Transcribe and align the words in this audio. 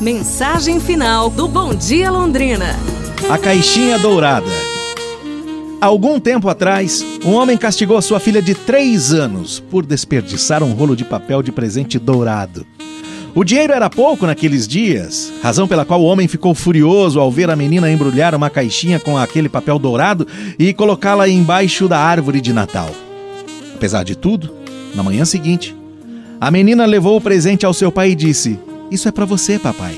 Mensagem 0.00 0.80
final 0.80 1.28
do 1.28 1.46
Bom 1.46 1.74
Dia 1.74 2.10
Londrina. 2.10 2.74
A 3.28 3.36
caixinha 3.36 3.98
dourada. 3.98 4.46
Algum 5.78 6.18
tempo 6.18 6.48
atrás, 6.48 7.04
um 7.22 7.34
homem 7.34 7.54
castigou 7.54 8.00
sua 8.00 8.18
filha 8.18 8.40
de 8.40 8.54
três 8.54 9.12
anos 9.12 9.60
por 9.60 9.84
desperdiçar 9.84 10.62
um 10.62 10.72
rolo 10.72 10.96
de 10.96 11.04
papel 11.04 11.42
de 11.42 11.52
presente 11.52 11.98
dourado. 11.98 12.66
O 13.34 13.44
dinheiro 13.44 13.74
era 13.74 13.90
pouco 13.90 14.24
naqueles 14.24 14.66
dias, 14.66 15.30
razão 15.42 15.68
pela 15.68 15.84
qual 15.84 16.00
o 16.00 16.06
homem 16.06 16.26
ficou 16.26 16.54
furioso 16.54 17.20
ao 17.20 17.30
ver 17.30 17.50
a 17.50 17.56
menina 17.56 17.92
embrulhar 17.92 18.34
uma 18.34 18.48
caixinha 18.48 18.98
com 18.98 19.18
aquele 19.18 19.50
papel 19.50 19.78
dourado 19.78 20.26
e 20.58 20.72
colocá-la 20.72 21.28
embaixo 21.28 21.86
da 21.86 21.98
árvore 21.98 22.40
de 22.40 22.54
Natal. 22.54 22.88
Apesar 23.74 24.02
de 24.02 24.16
tudo, 24.16 24.50
na 24.94 25.02
manhã 25.02 25.26
seguinte, 25.26 25.76
a 26.40 26.50
menina 26.50 26.86
levou 26.86 27.18
o 27.18 27.20
presente 27.20 27.66
ao 27.66 27.74
seu 27.74 27.92
pai 27.92 28.12
e 28.12 28.14
disse: 28.14 28.58
isso 28.90 29.08
é 29.08 29.12
para 29.12 29.24
você, 29.24 29.58
papai. 29.58 29.96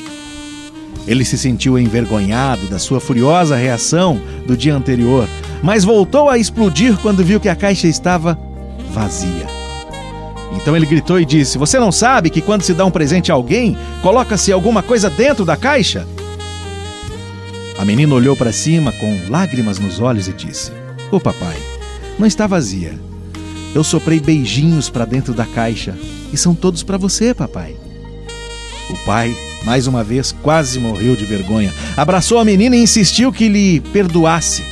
Ele 1.07 1.25
se 1.25 1.37
sentiu 1.37 1.79
envergonhado 1.79 2.69
da 2.69 2.79
sua 2.79 3.01
furiosa 3.01 3.57
reação 3.57 4.21
do 4.47 4.57
dia 4.57 4.75
anterior, 4.75 5.29
mas 5.63 5.85
voltou 5.85 6.29
a 6.29 6.39
explodir 6.39 6.97
quando 6.99 7.25
viu 7.25 7.41
que 7.41 7.49
a 7.49 7.57
caixa 7.57 7.89
estava 7.89 8.39
vazia. 8.93 9.47
Então 10.55 10.77
ele 10.77 10.87
gritou 10.87 11.19
e 11.19 11.25
disse: 11.25 11.59
Você 11.59 11.79
não 11.79 11.91
sabe 11.91 12.31
que 12.31 12.41
quando 12.41 12.63
se 12.63 12.75
dá 12.75 12.85
um 12.85 12.91
presente 12.91 13.33
a 13.33 13.35
alguém, 13.35 13.77
coloca-se 14.01 14.53
alguma 14.53 14.83
coisa 14.83 15.11
dentro 15.11 15.45
da 15.45 15.57
caixa? 15.57 16.07
A 17.79 17.85
menina 17.85 18.15
olhou 18.15 18.37
para 18.37 18.53
cima 18.53 18.93
com 18.93 19.19
lágrimas 19.29 19.79
nos 19.79 19.99
olhos 19.99 20.29
e 20.29 20.33
disse: 20.33 20.71
Ô 21.11 21.17
oh, 21.17 21.21
papai, 21.21 21.57
não 22.19 22.27
está 22.27 22.47
vazia. 22.47 22.95
Eu 23.75 23.83
soprei 23.83 24.21
beijinhos 24.21 24.91
para 24.91 25.07
dentro 25.07 25.33
da 25.33 25.47
caixa 25.47 25.97
e 26.33 26.37
são 26.37 26.55
todos 26.55 26.83
para 26.83 26.99
você, 26.99 27.33
papai. 27.35 27.82
O 28.93 28.97
pai, 29.07 29.35
mais 29.65 29.87
uma 29.87 30.05
vez, 30.05 30.33
quase 30.43 30.79
morreu 30.79 31.17
de 31.17 31.25
vergonha. 31.25 31.73
Abraçou 31.97 32.39
a 32.39 32.45
menina 32.45 32.77
e 32.77 32.83
insistiu 32.83 33.33
que 33.33 33.49
lhe 33.49 33.81
perdoasse. 33.81 34.63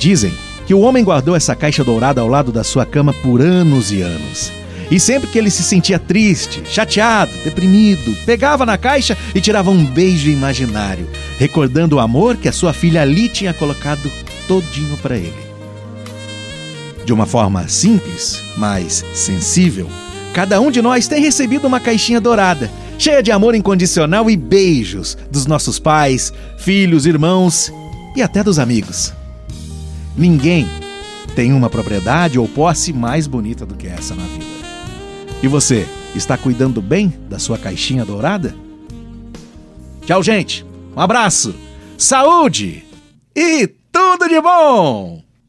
Dizem 0.00 0.32
que 0.66 0.74
o 0.74 0.80
homem 0.80 1.04
guardou 1.04 1.36
essa 1.36 1.54
caixa 1.54 1.84
dourada 1.84 2.20
ao 2.20 2.26
lado 2.26 2.50
da 2.50 2.64
sua 2.64 2.84
cama 2.84 3.12
por 3.12 3.40
anos 3.40 3.92
e 3.92 4.02
anos. 4.02 4.50
E 4.90 4.98
sempre 4.98 5.28
que 5.28 5.38
ele 5.38 5.50
se 5.50 5.62
sentia 5.62 5.98
triste, 5.98 6.62
chateado, 6.64 7.30
deprimido, 7.44 8.16
pegava 8.26 8.66
na 8.66 8.76
caixa 8.76 9.16
e 9.32 9.40
tirava 9.40 9.70
um 9.70 9.84
beijo 9.84 10.28
imaginário, 10.28 11.08
recordando 11.38 11.96
o 11.96 12.00
amor 12.00 12.36
que 12.36 12.48
a 12.48 12.52
sua 12.52 12.72
filha 12.72 13.02
ali 13.02 13.28
tinha 13.28 13.54
colocado 13.54 14.10
todinho 14.48 14.96
para 14.96 15.16
ele. 15.16 15.48
De 17.04 17.12
uma 17.12 17.26
forma 17.26 17.68
simples, 17.68 18.42
mas 18.56 19.04
sensível, 19.14 19.88
cada 20.32 20.60
um 20.60 20.70
de 20.70 20.82
nós 20.82 21.06
tem 21.06 21.22
recebido 21.22 21.66
uma 21.66 21.80
caixinha 21.80 22.20
dourada 22.20 22.70
cheia 22.98 23.22
de 23.22 23.30
amor 23.30 23.54
incondicional 23.54 24.28
e 24.28 24.36
beijos 24.36 25.16
dos 25.30 25.46
nossos 25.46 25.78
pais, 25.78 26.32
filhos, 26.58 27.06
irmãos 27.06 27.72
e 28.16 28.20
até 28.20 28.42
dos 28.42 28.58
amigos. 28.58 29.14
Ninguém 30.16 30.66
tem 31.36 31.52
uma 31.52 31.70
propriedade 31.70 32.38
ou 32.38 32.48
posse 32.48 32.92
mais 32.92 33.28
bonita 33.28 33.64
do 33.64 33.76
que 33.76 33.86
essa 33.86 34.14
na 34.14 34.24
vida. 34.24 34.44
E 35.40 35.46
você, 35.46 35.86
está 36.14 36.36
cuidando 36.36 36.82
bem 36.82 37.14
da 37.30 37.38
sua 37.38 37.56
caixinha 37.56 38.04
dourada? 38.04 38.54
Tchau, 40.04 40.22
gente. 40.22 40.66
Um 40.96 41.00
abraço, 41.00 41.54
saúde 41.96 42.82
e 43.36 43.68
tudo 43.92 44.28
de 44.28 44.40
bom! 44.40 45.27